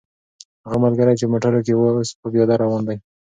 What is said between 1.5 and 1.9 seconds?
کې و،